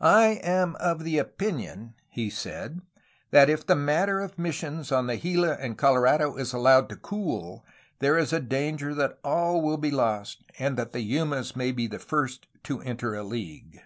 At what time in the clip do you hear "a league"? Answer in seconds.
13.14-13.78